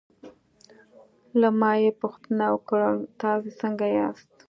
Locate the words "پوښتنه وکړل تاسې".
2.01-3.51